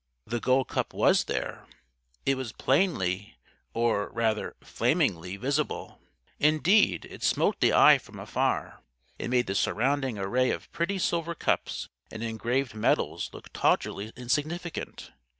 [0.25, 1.67] The Gold Cup was there.
[2.25, 3.37] It was plainly
[3.71, 6.01] or, rather, flamingly visible.
[6.39, 8.81] Indeed, it smote the eye from afar.
[9.19, 15.11] It made the surrounding array of pretty silver cups and engraved medals look tawdrily insignificant.